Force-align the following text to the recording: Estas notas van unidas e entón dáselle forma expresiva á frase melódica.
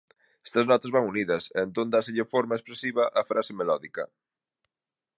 Estas 0.47 0.65
notas 0.71 0.93
van 0.95 1.09
unidas 1.11 1.43
e 1.57 1.59
entón 1.67 1.87
dáselle 1.95 2.29
forma 2.33 2.57
expresiva 2.57 3.03
á 3.19 3.21
frase 3.31 3.53
melódica. 3.59 4.03